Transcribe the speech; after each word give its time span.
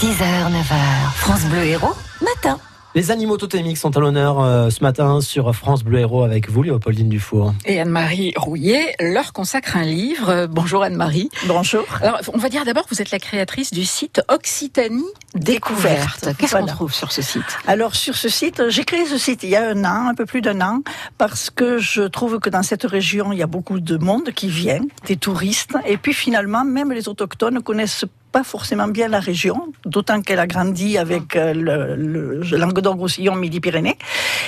6h, 0.00 0.52
9h, 0.52 1.12
France 1.14 1.46
Bleu 1.46 1.64
Héros, 1.64 1.94
matin. 2.20 2.58
Les 2.94 3.10
animaux 3.10 3.38
totémiques 3.38 3.78
sont 3.78 3.96
à 3.96 4.00
l'honneur 4.00 4.42
euh, 4.42 4.68
ce 4.68 4.82
matin 4.82 5.22
sur 5.22 5.54
France 5.54 5.84
Bleu 5.84 6.00
Héros 6.00 6.22
avec 6.22 6.50
vous, 6.50 6.62
Léopoldine 6.62 7.08
Dufour. 7.08 7.54
Et 7.64 7.80
Anne-Marie 7.80 8.34
Rouillet 8.36 8.94
leur 9.00 9.32
consacre 9.32 9.78
un 9.78 9.84
livre. 9.84 10.28
Euh, 10.28 10.46
Bonjour 10.46 10.82
Anne-Marie. 10.82 11.30
Bonjour. 11.46 11.84
Alors, 12.02 12.20
on 12.34 12.36
va 12.36 12.50
dire 12.50 12.66
d'abord 12.66 12.84
que 12.84 12.94
vous 12.94 13.00
êtes 13.00 13.10
la 13.10 13.18
créatrice 13.18 13.70
du 13.70 13.86
site 13.86 14.20
Occitanie 14.28 15.02
Découverte. 15.34 16.28
Qu'est-ce 16.36 16.56
qu'on 16.56 16.66
trouve 16.66 16.92
sur 16.92 17.10
ce 17.10 17.22
site? 17.22 17.44
Alors, 17.66 17.94
sur 17.94 18.16
ce 18.16 18.28
site, 18.28 18.68
j'ai 18.68 18.84
créé 18.84 19.06
ce 19.06 19.16
site 19.16 19.44
il 19.44 19.48
y 19.48 19.56
a 19.56 19.66
un 19.66 19.82
an, 19.84 20.08
un 20.08 20.14
peu 20.14 20.26
plus 20.26 20.42
d'un 20.42 20.60
an, 20.60 20.82
parce 21.16 21.48
que 21.48 21.78
je 21.78 22.02
trouve 22.02 22.38
que 22.38 22.50
dans 22.50 22.62
cette 22.62 22.84
région, 22.84 23.32
il 23.32 23.38
y 23.38 23.42
a 23.42 23.46
beaucoup 23.46 23.80
de 23.80 23.96
monde 23.96 24.30
qui 24.34 24.48
vient, 24.48 24.82
des 25.06 25.16
touristes, 25.16 25.76
et 25.86 25.96
puis 25.96 26.12
finalement, 26.12 26.64
même 26.64 26.92
les 26.92 27.08
autochtones 27.08 27.62
connaissent 27.62 28.04
pas 28.36 28.44
forcément 28.44 28.86
bien 28.86 29.08
la 29.08 29.18
région, 29.18 29.72
d'autant 29.86 30.20
qu'elle 30.20 30.40
a 30.40 30.46
grandi 30.46 30.98
avec 30.98 31.36
euh, 31.36 31.54
le, 31.54 31.96
le, 31.96 32.58
Languedoc-Roussillon, 32.58 33.34
Midi-Pyrénées. 33.34 33.96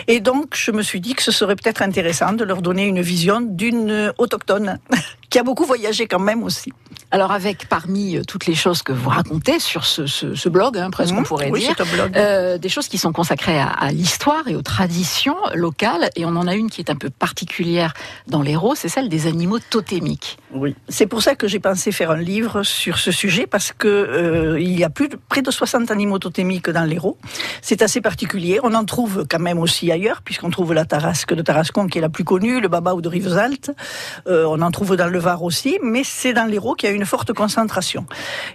Et 0.08 0.20
donc, 0.20 0.54
je 0.54 0.72
me 0.72 0.82
suis 0.82 1.00
dit 1.00 1.14
que 1.14 1.22
ce 1.22 1.32
serait 1.32 1.56
peut-être 1.56 1.80
intéressant 1.80 2.34
de 2.34 2.44
leur 2.44 2.60
donner 2.60 2.84
une 2.84 3.00
vision 3.00 3.40
d'une 3.40 4.12
autochtone 4.18 4.78
qui 5.30 5.38
a 5.38 5.42
beaucoup 5.42 5.64
voyagé 5.64 6.06
quand 6.06 6.18
même 6.18 6.42
aussi. 6.42 6.70
Alors 7.10 7.32
avec 7.32 7.68
parmi 7.68 8.16
euh, 8.16 8.22
toutes 8.22 8.44
les 8.44 8.54
choses 8.54 8.82
que 8.82 8.92
vous 8.92 9.08
racontez 9.08 9.58
sur 9.58 9.86
ce, 9.86 10.06
ce, 10.06 10.34
ce 10.34 10.48
blog, 10.50 10.77
hein, 10.77 10.91
presque 10.91 11.14
mmh, 11.14 11.18
on 11.18 11.22
pourrait 11.22 11.50
oui, 11.50 11.60
dire, 11.60 11.74
blog. 11.94 12.14
Euh, 12.16 12.58
des 12.58 12.68
choses 12.68 12.88
qui 12.88 12.98
sont 12.98 13.12
consacrées 13.12 13.58
à, 13.58 13.68
à 13.68 13.91
l'histoire 13.92 14.46
et 14.46 14.55
aux 14.55 14.62
traditions 14.62 15.36
locales, 15.55 16.10
et 16.16 16.27
on 16.27 16.36
en 16.36 16.46
a 16.46 16.55
une 16.55 16.68
qui 16.68 16.82
est 16.82 16.91
un 16.91 16.96
peu 16.96 17.08
particulière 17.08 17.94
dans 18.27 18.42
l'Hérault, 18.42 18.74
c'est 18.74 18.91
celle 18.91 19.08
des 19.08 19.27
animaux 19.27 19.58
totémiques. 19.58 20.38
Oui, 20.52 20.74
c'est 20.88 21.06
pour 21.06 21.22
ça 21.22 21.34
que 21.34 21.48
j'ai 21.48 21.60
pensé 21.60 21.92
faire 21.92 22.10
un 22.10 22.20
livre 22.20 22.62
sur 22.62 22.98
ce 22.98 23.10
sujet, 23.10 23.46
parce 23.46 23.72
que 23.78 23.88
euh, 23.88 24.60
y 24.60 24.84
a 24.84 24.91
plus 24.91 25.09
de, 25.09 25.16
près 25.28 25.42
de 25.42 25.50
60 25.50 25.91
animaux 25.91 26.19
totémiques 26.19 26.69
dans 26.69 26.84
l'Hérault. 26.84 27.16
C'est 27.62 27.82
assez 27.82 28.00
particulier. 28.00 28.60
On 28.62 28.74
en 28.74 28.84
trouve 28.84 29.25
quand 29.28 29.39
même 29.39 29.58
aussi 29.58 29.91
ailleurs, 29.91 30.22
puisqu'on 30.22 30.50
trouve 30.50 30.75
la 30.75 30.84
tarasque 30.84 31.33
de 31.34 31.42
Tarascon 31.42 31.86
qui 31.86 31.98
est 31.98 32.00
la 32.00 32.08
plus 32.08 32.25
connue, 32.25 32.61
le 32.61 32.69
babao 32.69 33.00
de 33.00 33.08
Rivesaltes. 33.08 33.70
Euh, 34.27 34.44
on 34.48 34.61
en 34.61 34.70
trouve 34.70 34.97
dans 34.97 35.06
le 35.06 35.19
Var 35.19 35.42
aussi, 35.42 35.78
mais 35.83 36.02
c'est 36.05 36.33
dans 36.33 36.44
l'Hérault 36.44 36.75
qu'il 36.75 36.89
y 36.89 36.92
a 36.92 36.94
une 36.94 37.06
forte 37.06 37.33
concentration. 37.33 38.06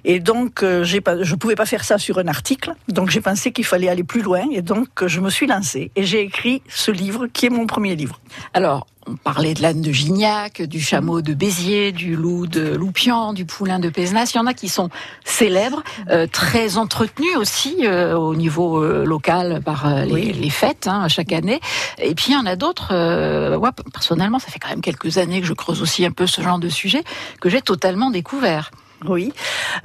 Et 0.03 0.19
donc, 0.19 0.63
euh, 0.63 0.85
pas, 1.03 1.23
je 1.23 1.35
pouvais 1.35 1.55
pas 1.55 1.65
faire 1.65 1.83
ça 1.83 1.97
sur 1.97 2.19
un 2.19 2.27
article, 2.27 2.73
donc 2.87 3.09
j'ai 3.09 3.21
pensé 3.21 3.51
qu'il 3.51 3.65
fallait 3.65 3.89
aller 3.89 4.03
plus 4.03 4.21
loin, 4.21 4.43
et 4.51 4.61
donc 4.61 5.05
je 5.05 5.19
me 5.19 5.29
suis 5.29 5.47
lancée 5.47 5.91
et 5.95 6.03
j'ai 6.03 6.21
écrit 6.21 6.61
ce 6.67 6.91
livre 6.91 7.27
qui 7.27 7.45
est 7.45 7.49
mon 7.49 7.65
premier 7.67 7.95
livre. 7.95 8.19
Alors, 8.53 8.87
on 9.07 9.15
parlait 9.15 9.53
de 9.53 9.61
l'âne 9.61 9.81
de 9.81 9.91
Gignac, 9.91 10.61
du 10.61 10.79
chameau 10.79 11.21
de 11.21 11.33
Béziers, 11.33 11.91
du 11.91 12.15
loup 12.15 12.47
de 12.47 12.75
Loupian, 12.75 13.33
du 13.33 13.45
poulain 13.45 13.79
de 13.79 13.89
Pézenas. 13.89 14.31
Il 14.33 14.37
y 14.37 14.39
en 14.39 14.45
a 14.45 14.53
qui 14.53 14.69
sont 14.69 14.89
célèbres, 15.25 15.83
euh, 16.09 16.27
très 16.27 16.77
entretenus 16.77 17.35
aussi 17.37 17.85
euh, 17.85 18.15
au 18.15 18.35
niveau 18.35 18.83
euh, 18.83 19.05
local 19.05 19.61
par 19.63 19.87
euh, 19.87 20.05
les, 20.05 20.13
oui. 20.13 20.33
les, 20.33 20.49
fêtes 20.49 20.87
hein, 20.87 21.07
chaque 21.07 21.31
année. 21.31 21.59
Et 21.99 22.15
puis 22.15 22.27
il 22.29 22.33
y 22.33 22.37
en 22.37 22.45
a 22.45 22.55
d'autres. 22.55 22.89
Euh, 22.91 23.57
ouais, 23.57 23.69
personnellement, 23.91 24.39
ça 24.39 24.47
fait 24.47 24.59
quand 24.59 24.69
même 24.69 24.81
quelques 24.81 25.17
années 25.17 25.41
que 25.41 25.47
je 25.47 25.53
creuse 25.53 25.81
aussi 25.81 26.05
un 26.05 26.11
peu 26.11 26.27
ce 26.27 26.41
genre 26.41 26.59
de 26.59 26.69
sujet 26.69 27.03
que 27.41 27.49
j'ai 27.49 27.61
totalement 27.61 28.09
découvert. 28.09 28.71
Oui. 29.07 29.33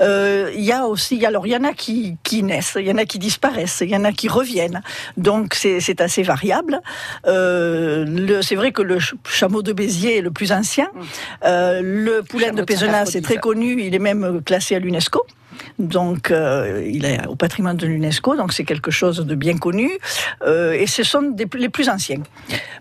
Euh, 0.01 0.53
il 0.55 0.65
y 0.65 0.73
a 0.73 0.87
aussi, 0.87 1.25
alors 1.25 1.47
il 1.47 1.51
y 1.51 1.57
en 1.57 1.65
a 1.65 1.73
qui, 1.73 2.17
qui 2.23 2.43
naissent, 2.43 2.77
il 2.79 2.87
y 2.87 2.91
en 2.91 2.99
a 2.99 3.05
qui 3.05 3.19
disparaissent, 3.19 3.81
il 3.83 3.91
y 3.91 3.97
en 3.97 4.05
a 4.05 4.13
qui 4.13 4.29
reviennent. 4.29 4.83
Donc 5.17 5.55
c'est 5.55 6.01
assez 6.01 6.23
variable. 6.23 6.81
Euh, 7.27 8.41
c'est 8.43 8.57
vrai 8.57 8.73
que 8.73 8.83
le 8.83 8.99
chameau 9.29 9.63
de 9.63 9.73
Béziers 9.73 10.19
est 10.19 10.23
le 10.23 10.31
plus 10.31 10.53
ancien. 10.53 10.89
Euh, 11.45 11.81
le 11.83 12.23
poulain 12.23 12.53
de 12.53 12.63
Pézenas 12.63 13.13
est 13.15 13.23
très 13.23 13.37
connu, 13.37 13.83
il 13.83 13.95
est 13.95 14.01
même 14.01 14.43
classé 14.45 14.75
à 14.75 14.79
l'UNESCO. 14.79 15.27
Donc, 15.79 16.31
euh, 16.31 16.85
il 16.87 17.05
est 17.05 17.27
au 17.27 17.37
patrimoine 17.37 17.77
de 17.77 17.87
l'UNESCO, 17.87 18.37
donc 18.37 18.53
c'est 18.53 18.65
quelque 18.65 18.91
chose 18.91 19.19
de 19.19 19.35
bien 19.35 19.57
connu. 19.59 19.91
Euh, 20.43 20.73
et 20.73 20.87
ce 20.87 21.03
sont 21.03 21.23
des, 21.23 21.47
les 21.55 21.69
plus 21.69 21.89
anciens. 21.89 22.23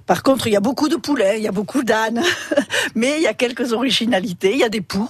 Par 0.06 0.24
contre, 0.24 0.48
il 0.48 0.54
y 0.54 0.56
a 0.56 0.60
beaucoup 0.60 0.90
de 0.90 0.96
poulets, 0.96 1.38
il 1.38 1.44
y 1.44 1.48
a 1.48 1.52
beaucoup 1.52 1.84
d'ânes, 1.84 2.24
mais 2.96 3.18
il 3.18 3.24
y 3.24 3.28
a 3.28 3.34
quelques 3.34 3.74
originalités. 3.74 4.52
Il 4.54 4.60
y 4.60 4.64
a 4.64 4.70
des 4.70 4.82
poux. 4.82 5.10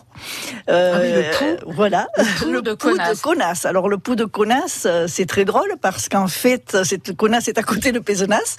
Euh, 0.70 0.94
ah 0.96 1.00
oui, 1.02 1.12
le 1.14 1.56
pou. 1.64 1.72
Voilà. 1.72 2.08
Le 2.18 2.40
pou, 2.40 2.52
le 2.52 2.62
de, 2.62 2.74
pou 2.74 2.90
connasse. 2.90 3.18
de 3.18 3.22
connasse. 3.22 3.66
Alors, 3.66 3.88
le 3.88 3.98
pou 3.98 4.16
de 4.16 4.26
connasse, 4.26 4.88
c'est 5.08 5.26
très 5.26 5.46
drôle 5.46 5.76
parce 5.82 6.10
qu'en 6.10 6.28
fait, 6.28 6.78
cette 6.84 7.16
connasse 7.16 7.48
est 7.48 7.58
à 7.58 7.64
côté 7.64 7.92
de 7.92 8.00
Pézenas. 8.00 8.58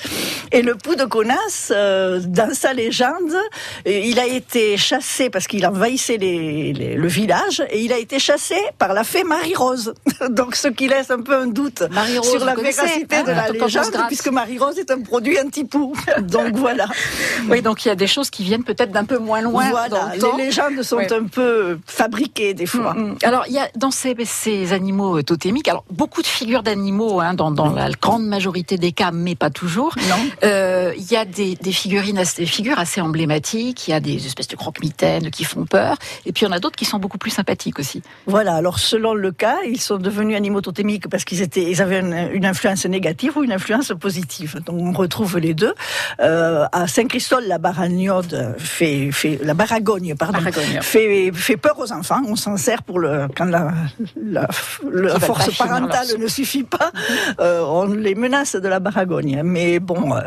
Et 0.53 0.63
le 0.63 0.75
pou 0.75 0.95
de 0.95 1.05
connasse, 1.05 1.71
dans 1.71 2.55
sa 2.55 2.73
légende, 2.73 3.37
il 3.85 4.19
a 4.19 4.27
été 4.27 4.77
chassé 4.77 5.29
parce 5.31 5.47
qu'il 5.47 5.67
envahissait 5.67 6.17
les, 6.17 6.73
les, 6.73 6.95
le 6.95 7.09
village 7.09 7.63
et 7.71 7.81
il 7.81 7.93
a 7.93 7.99
été 7.99 8.19
chassé 8.19 8.57
par 8.79 8.95
la 8.95 8.98
fée 9.05 9.25
Marie-Rose. 9.25 9.95
Donc, 10.31 10.57
ce 10.57 10.69
qui 10.69 10.89
laisse 10.89 11.11
un 11.11 11.21
peu 11.21 11.35
un 11.35 11.47
doute 11.47 11.83
sur 12.23 12.45
la 12.45 12.55
véracité 12.55 13.17
hein, 13.17 13.25
de 13.25 13.33
la 13.33 13.51
légende, 13.51 13.97
puisque 14.07 14.29
Marie-Rose 14.29 14.79
est 14.79 14.91
un 14.91 15.01
produit 15.01 15.39
anti-pou. 15.39 15.95
Donc, 16.21 16.57
voilà. 16.57 16.87
Oui, 17.49 17.63
donc 17.63 17.85
il 17.85 17.89
y 17.89 17.91
a 17.91 17.95
des 17.95 18.07
choses 18.07 18.31
qui 18.31 18.43
viennent 18.43 18.65
peut-être 18.65 18.91
d'un 18.91 19.05
peu 19.05 19.19
moins 19.19 19.41
loin. 19.41 19.71
Voilà, 19.71 20.13
les 20.15 20.45
légendes 20.45 20.83
sont 20.83 20.99
un 20.99 21.25
peu 21.25 21.79
fabriquées 21.87 22.53
des 22.53 22.67
fois. 22.67 22.95
Mm 22.95 23.15
-hmm. 23.15 23.27
Alors, 23.27 23.45
il 23.49 23.55
y 23.55 23.59
a 23.59 23.69
dans 23.77 23.91
ces, 23.91 24.15
ces 24.25 24.73
animaux 24.73 25.23
totémiques, 25.23 25.69
alors 25.69 25.85
beaucoup 25.91 26.23
de 26.23 26.27
figures 26.27 26.63
d'animaux 26.63 27.21
hein, 27.21 27.35
dans, 27.35 27.51
dans, 27.51 27.71
la 27.73 27.91
grande 27.91 28.27
majorité 28.27 28.77
des 28.77 28.93
cas, 28.93 29.11
mais 29.13 29.35
pas 29.35 29.51
toujours. 29.51 29.95
Euh, 30.45 30.93
il 30.97 31.11
y 31.11 31.17
a 31.17 31.25
des, 31.25 31.57
des, 31.57 31.73
figurines, 31.73 32.23
des 32.37 32.47
figures 32.47 32.79
assez 32.79 33.01
emblématiques, 33.01 33.89
il 33.89 33.91
y 33.93 33.95
a 33.95 34.01
des 34.01 34.27
espèces 34.29 34.49
de 34.49 34.57
croque-mitaines 34.57 35.31
qui 35.31 35.45
font 35.45 35.65
peur, 35.65 35.97
et 36.27 36.33
puis 36.33 36.41
il 36.43 36.49
y 36.49 36.51
en 36.53 36.57
a 36.59 36.61
d'autres 36.61 36.77
qui 36.77 36.85
sont 36.85 36.99
beaucoup 36.99 37.19
plus 37.19 37.31
sympathiques 37.31 37.79
aussi. 37.79 38.03
Voilà, 38.27 38.55
alors 38.55 38.79
selon 38.89 39.13
le 39.13 39.33
cas, 39.33 39.59
ils 39.67 39.81
sont 39.81 39.99
devenus 39.99 40.37
animaux 40.37 40.63
totémiques 40.63 41.09
parce 41.09 41.25
qu'ils 41.25 41.43
étaient, 41.43 41.71
ils 41.71 41.83
avaient 41.83 42.01
une, 42.01 42.31
une, 42.33 42.47
influence 42.47 42.87
négative 42.87 43.37
ou 43.37 43.45
une 43.45 43.53
influence 43.53 43.93
positive. 44.01 44.61
Donc 44.65 44.81
on 44.81 44.93
retrouve 44.93 45.39
les 45.39 45.55
deux. 45.55 45.75
Euh, 46.21 46.65
à 46.73 46.89
Saint-Christol, 46.89 47.45
la 47.47 47.59
baragnode 47.59 48.55
fait, 48.59 49.11
fait, 49.13 49.39
la 49.43 49.55
baragogne, 49.55 50.15
pardon, 50.17 50.39
Baragogne. 50.39 50.79
fait, 50.81 51.31
fait 51.35 51.59
peur 51.59 51.79
aux 51.79 51.93
enfants. 51.93 52.23
On 52.27 52.37
s'en 52.37 52.57
sert 52.57 52.83
pour 52.83 52.99
le, 52.99 53.29
quand 53.37 53.45
la, 53.45 53.73
la, 54.17 54.49
la 54.91 55.21
force 55.21 55.55
parentale 55.57 56.09
ne 56.19 56.29
suffit 56.29 56.65
pas, 56.65 56.91
euh, 57.41 57.61
on 57.67 57.85
les 57.93 58.15
menace 58.15 58.57
de 58.57 58.69
la 58.69 58.81
baragogne. 58.81 59.43
Mais 59.45 59.81
bon, 59.81 60.15
euh, 60.15 60.23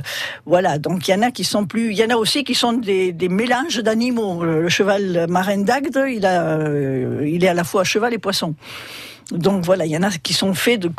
voilà. 0.45 0.77
Donc 0.77 1.07
il 1.07 1.11
y 1.11 1.15
en 1.15 1.23
a 1.23 1.31
qui 1.31 1.43
sont 1.43 1.65
plus, 1.65 1.91
il 1.91 1.97
y 1.97 2.05
en 2.05 2.09
a 2.09 2.15
aussi 2.15 2.43
qui 2.43 2.53
sont 2.53 2.73
des, 2.73 3.11
des 3.11 3.29
mélanges 3.29 3.79
d'animaux. 3.79 4.43
Le, 4.43 4.69
cheval 4.69 5.25
marin 5.27 5.57
d'Agde, 5.57 5.99
il 6.07 6.25
a, 6.25 6.59
il 7.23 7.43
est 7.43 7.47
à 7.47 7.53
la 7.55 7.63
fois 7.63 7.83
cheval 7.83 8.13
et 8.13 8.19
poisson. 8.19 8.50
Donc 9.31 9.65
voilà, 9.65 9.85
il 9.85 9.91
y 9.91 9.97
en 9.97 10.03
a 10.03 10.11
qui 10.11 10.33
sont 10.33 10.53
faits 10.53 10.79
de, 10.79 10.91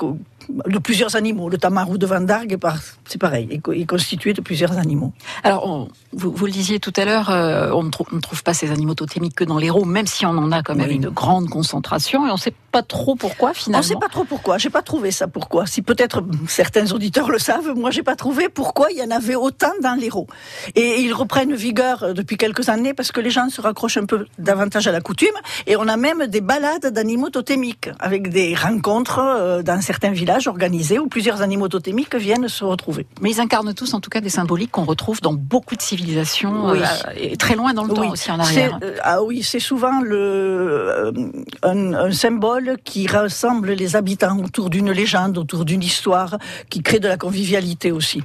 de 0.49 0.79
plusieurs 0.79 1.17
animaux. 1.17 1.49
Le 1.49 1.59
tamarou 1.59 1.99
de 1.99 2.07
Van 2.07 2.21
Dargue, 2.21 2.59
c'est 3.07 3.21
pareil, 3.21 3.49
il 3.51 3.81
est 3.81 3.87
constitué 3.87 4.33
de 4.33 4.41
plusieurs 4.41 4.79
animaux. 4.79 5.13
Alors, 5.43 5.67
on, 5.67 5.89
vous, 6.13 6.33
vous, 6.33 6.47
le 6.47 6.53
disiez 6.53 6.79
tout 6.79 6.93
à 6.97 7.05
l'heure, 7.05 7.31
euh, 7.31 7.71
on, 7.73 7.85
ne 7.85 7.91
trouve 7.91 8.43
pas 8.43 8.55
ces 8.55 8.71
animaux 8.71 8.95
totémiques 8.95 9.35
que 9.35 9.45
dans 9.45 9.59
l'Hérault, 9.59 9.85
même 9.85 10.07
si 10.07 10.27
on 10.27 10.31
en 10.31 10.53
a 10.53 10.63
quand 10.63 10.75
même 10.75 10.89
oui. 10.89 10.97
une 10.97 11.09
grande 11.09 11.49
concentration, 11.49 12.27
et 12.27 12.31
on 12.31 12.35
ne 12.35 12.39
sait 12.39 12.55
pas 12.71 12.83
trop 12.83 13.15
pourquoi 13.15 13.55
finalement. 13.55 13.85
On 13.85 13.89
ne 13.89 13.95
sait 13.95 14.01
pas 14.01 14.09
trop 14.09 14.25
pourquoi, 14.25 14.59
j'ai 14.59 14.71
pas 14.71 14.83
trouvé 14.83 15.11
ça 15.11 15.27
pourquoi. 15.27 15.67
Si 15.67 15.83
peut-être 15.83 16.23
certains 16.49 16.91
auditeurs 16.93 17.31
le 17.31 17.39
savent, 17.39 17.73
moi 17.75 17.91
j'ai 17.91 18.03
pas 18.03 18.17
trouvé 18.17 18.49
pourquoi 18.49 18.91
il 18.91 18.99
y 18.99 19.03
en 19.03 19.11
avait 19.11 19.35
autant 19.35 19.73
dans 19.83 19.95
l'Hérault. 19.95 20.27
Et 20.75 21.01
ils 21.01 21.13
reprennent 21.13 21.55
vigueur 21.55 22.15
depuis 22.15 22.37
quelques 22.37 22.69
années 22.69 22.95
parce 22.95 23.13
que 23.13 23.21
les 23.21 23.31
gens 23.31 23.49
se 23.49 23.61
raccrochent 23.61 23.99
un 23.99 24.07
peu 24.07 24.27
davantage 24.39 24.87
à 24.87 24.93
la 24.93 25.01
coutume, 25.01 25.29
et 25.67 25.77
on 25.77 25.89
a 25.89 25.97
même 25.97 26.27
des 26.27 26.41
balades 26.41 26.87
d'animaux 26.87 27.31
totémiques, 27.31 27.89
avec 28.01 28.29
des 28.29 28.55
rencontres 28.55 29.19
euh, 29.19 29.63
dans 29.63 29.81
certains 29.81 30.11
villages 30.11 30.32
organisés 30.47 30.99
où 30.99 31.07
plusieurs 31.07 31.43
animaux 31.43 31.69
totémiques 31.69 32.15
viennent 32.15 32.49
se 32.49 32.65
retrouver. 32.65 33.07
Mais 33.21 33.31
ils 33.31 33.41
incarnent 33.41 33.75
tous 33.75 33.95
en 33.95 34.01
tout 34.01 34.11
cas 34.11 34.21
des 34.21 34.29
symboliques 34.29 34.71
qu'on 34.71 34.85
retrouve 34.85 35.21
dans 35.21 35.33
beaucoup 35.33 35.77
de 35.77 35.83
civilisations, 35.83 36.71
oui. 36.71 36.79
euh, 36.81 37.13
et 37.17 37.37
très 37.37 37.55
loin 37.55 37.75
dans 37.75 37.85
le 37.85 37.91
oui. 37.91 37.97
temps 37.97 38.11
aussi 38.11 38.31
en 38.31 38.39
arrière. 38.39 38.79
Euh, 38.83 38.97
ah 39.03 39.23
oui, 39.23 39.43
c'est 39.43 39.61
souvent 39.61 40.01
le, 40.01 40.17
euh, 40.17 41.13
un, 41.63 41.95
un, 41.95 42.13
symbole 42.13 42.77
qui 42.85 43.07
rassemble 43.07 43.73
les 43.73 43.97
habitants 43.97 44.39
autour 44.39 44.71
d'une 44.71 44.91
légende, 44.91 45.39
autour 45.39 45.65
d'une 45.65 45.83
histoire, 45.83 46.39
qui 46.71 46.83
crée 46.83 47.01
de 47.01 47.09
la 47.09 47.17
convivialité 47.17 47.93
aussi. 47.93 48.23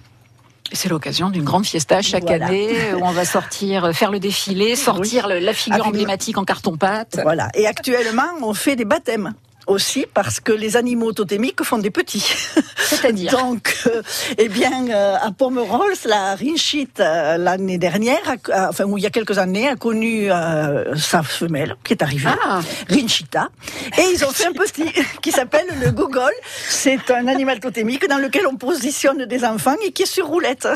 C'est 0.74 0.90
l'occasion 0.90 1.30
d'une 1.30 1.46
grande 1.46 1.66
fiesta 1.66 2.02
chaque 2.02 2.24
voilà. 2.24 2.48
année 2.48 2.94
où 2.96 3.06
on 3.06 3.12
va 3.12 3.24
sortir, 3.24 3.96
faire 3.96 4.12
le 4.12 4.20
défilé, 4.20 4.76
sortir 4.76 5.28
oui. 5.30 5.42
la 5.42 5.54
figure 5.54 5.76
Avec 5.76 5.88
emblématique 5.88 6.38
en 6.38 6.44
carton-pâte. 6.44 7.20
Voilà. 7.24 7.50
Et 7.56 7.66
actuellement, 7.66 8.28
on 8.42 8.54
fait 8.54 8.76
des 8.76 8.84
baptêmes 8.84 9.34
aussi 9.68 10.06
parce 10.14 10.40
que 10.40 10.52
les 10.52 10.78
animaux 10.78 11.12
totémiques 11.14 11.64
font 11.64 11.78
des 11.78 11.92
petits. 11.92 12.34
C'est-à-dire 12.78 13.32
Donc, 13.38 13.76
euh, 13.88 14.02
eh 14.38 14.48
bien, 14.50 14.90
euh, 14.90 15.16
à 15.22 15.32
Pomerols, 15.32 15.94
la 16.06 16.36
Rinchit, 16.36 16.90
euh, 17.00 17.38
l'année 17.38 17.78
dernière, 17.78 18.36
a, 18.52 18.70
enfin, 18.70 18.86
où 18.86 18.98
il 18.98 19.04
y 19.04 19.08
a 19.08 19.10
quelques 19.10 19.38
années, 19.38 19.68
a 19.68 19.76
connu 19.76 20.32
euh, 20.32 20.96
sa 20.96 21.24
femelle 21.24 21.76
qui 21.84 21.94
est 21.94 22.02
arrivée, 22.02 22.30
ah. 22.46 22.62
Rinchita, 22.90 23.50
et 23.98 24.04
ils 24.14 24.24
ont 24.26 24.30
fait 24.32 24.48
un 24.48 24.54
petit 24.54 24.86
qui 25.22 25.32
s'appelle 25.32 25.68
le 25.84 25.92
Gogol. 25.92 26.32
C'est 26.68 27.12
un 27.12 27.28
animal 27.28 27.60
totémique 27.60 28.08
dans 28.08 28.18
lequel 28.18 28.48
on 28.48 28.56
positionne 28.56 29.26
des 29.26 29.44
enfants 29.44 29.76
et 29.86 29.92
qui 29.92 30.04
est 30.04 30.06
sur 30.08 30.28
roulette. 30.28 30.68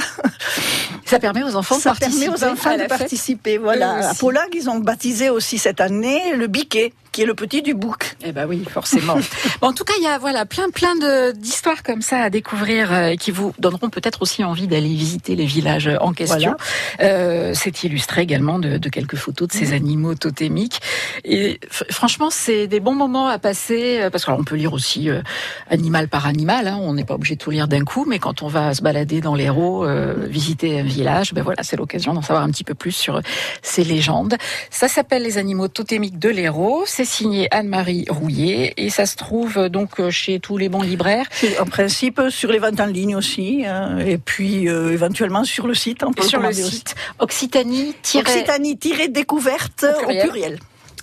Ça 1.05 1.19
permet 1.19 1.43
aux 1.43 1.55
enfants 1.55 1.79
Ça 1.79 1.91
de 1.91 1.99
participer. 1.99 2.25
permet 2.25 2.37
aux 2.37 2.51
enfants 2.51 2.77
de 2.77 2.87
participer. 2.87 3.57
Voilà. 3.57 4.09
À 4.09 4.13
Polag, 4.13 4.49
ils 4.53 4.69
ont 4.69 4.79
baptisé 4.79 5.29
aussi 5.29 5.57
cette 5.57 5.81
année 5.81 6.35
le 6.35 6.47
biquet 6.47 6.93
qui 7.11 7.21
est 7.23 7.25
le 7.25 7.33
petit 7.33 7.61
du 7.61 7.73
bouc. 7.73 8.15
Eh 8.23 8.31
ben 8.31 8.45
oui, 8.47 8.63
forcément. 8.69 9.15
bon, 9.61 9.67
en 9.67 9.73
tout 9.73 9.83
cas, 9.83 9.93
il 9.97 10.03
y 10.03 10.07
a 10.07 10.17
voilà 10.17 10.45
plein 10.45 10.69
plein 10.69 10.95
de 10.95 11.31
d'histoires 11.31 11.83
comme 11.83 12.01
ça 12.01 12.19
à 12.19 12.29
découvrir 12.29 12.93
euh, 12.93 13.15
qui 13.15 13.31
vous 13.31 13.53
donneront 13.59 13.89
peut-être 13.89 14.21
aussi 14.21 14.43
envie 14.43 14.67
d'aller 14.67 14.93
visiter 14.93 15.35
les 15.35 15.45
villages 15.45 15.89
en 15.99 16.13
question. 16.13 16.55
Euh, 17.01 17.53
c'est 17.55 17.83
illustré 17.83 18.21
également 18.21 18.59
de, 18.59 18.77
de, 18.77 18.89
quelques 18.89 19.15
photos 19.15 19.47
de 19.47 19.53
ces 19.53 19.73
animaux 19.73 20.15
totémiques. 20.15 20.81
Et 21.23 21.59
franchement, 21.69 22.29
c'est 22.29 22.67
des 22.67 22.79
bons 22.79 22.95
moments 22.95 23.27
à 23.27 23.39
passer 23.39 24.01
euh, 24.01 24.09
parce 24.09 24.25
qu'on 24.25 24.43
peut 24.43 24.55
lire 24.55 24.73
aussi 24.73 25.09
euh, 25.09 25.21
animal 25.69 26.07
par 26.07 26.25
animal. 26.25 26.67
Hein, 26.67 26.77
on 26.81 26.93
n'est 26.93 27.03
pas 27.03 27.15
obligé 27.15 27.35
de 27.35 27.39
tout 27.39 27.51
lire 27.51 27.67
d'un 27.67 27.83
coup, 27.83 28.05
mais 28.07 28.19
quand 28.19 28.41
on 28.41 28.47
va 28.47 28.73
se 28.73 28.81
balader 28.81 29.21
dans 29.21 29.35
l'Hérault, 29.35 29.85
euh, 29.85 30.13
visiter 30.27 30.79
un 30.79 30.83
village, 30.83 31.33
ben 31.33 31.43
voilà, 31.43 31.63
c'est 31.63 31.77
l'occasion 31.77 32.13
d'en 32.13 32.21
savoir 32.21 32.43
un 32.43 32.49
petit 32.49 32.63
peu 32.63 32.73
plus 32.73 32.91
sur 32.91 33.21
ces 33.61 33.83
légendes. 33.83 34.35
Ça 34.69 34.87
s'appelle 34.87 35.23
les 35.23 35.37
animaux 35.37 35.67
totémiques 35.67 36.19
de 36.19 36.29
l'Hérault. 36.29 36.83
C'est 37.01 37.05
signé 37.05 37.47
Anne-Marie 37.49 38.05
Rouillet 38.09 38.75
et 38.77 38.91
ça 38.91 39.07
se 39.07 39.15
trouve 39.15 39.69
donc 39.69 40.07
chez 40.11 40.39
tous 40.39 40.57
les 40.57 40.69
bons 40.69 40.83
libraires. 40.83 41.25
En 41.59 41.65
principe, 41.65 42.21
sur 42.29 42.51
les 42.51 42.59
ventes 42.59 42.79
en 42.79 42.85
ligne 42.85 43.15
aussi, 43.15 43.65
hein, 43.65 43.97
et 43.97 44.19
puis 44.19 44.69
euh, 44.69 44.93
éventuellement 44.93 45.43
sur 45.43 45.65
le 45.65 45.73
site. 45.73 46.03
On 46.03 46.13
peut 46.13 46.21
sur 46.21 46.39
le 46.39 46.53
site 46.53 46.93
Occitanie. 47.17 47.95
Occitanie-découverte 48.13 49.83
au 49.83 50.05
pluriel. 50.05 50.27
Au 50.27 50.29
pluriel. 50.29 50.59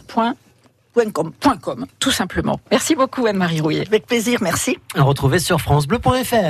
Point 0.06 0.36
Com. 1.12 1.32
.com, 1.60 1.86
tout 1.98 2.10
simplement. 2.12 2.60
Merci 2.70 2.94
beaucoup 2.94 3.26
Anne-Marie 3.26 3.60
Rouillet. 3.60 3.86
Avec 3.86 4.06
plaisir, 4.06 4.38
merci. 4.40 4.78
À 4.94 5.02
retrouver 5.02 5.40
sur 5.40 5.60
francebleu.fr. 5.60 6.46